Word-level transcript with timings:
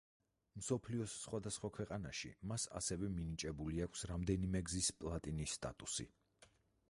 მსოფლიოს 0.59 1.17
სხვადასხვა 1.25 1.69
ქვეყანაში 1.75 2.31
მას 2.51 2.65
ასევე 2.81 3.11
მინიჭებული 3.19 3.85
აქვს 3.87 4.05
რამდენიმე 4.13 4.65
გზის 4.71 4.91
პლატინის 5.03 5.57
სტატუსი. 5.61 6.09